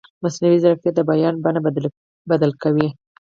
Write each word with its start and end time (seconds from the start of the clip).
مصنوعي 0.23 0.57
ځیرکتیا 0.63 0.91
د 0.95 0.99
بیان 1.09 1.35
بڼه 1.43 1.59
بدله 2.29 2.51
کوي. 2.63 2.87